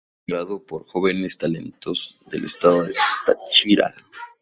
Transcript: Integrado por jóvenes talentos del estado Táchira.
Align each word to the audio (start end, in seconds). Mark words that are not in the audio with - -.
Integrado 0.25 0.63
por 0.65 0.87
jóvenes 0.87 1.37
talentos 1.37 2.17
del 2.25 2.45
estado 2.45 2.87
Táchira. 3.23 3.93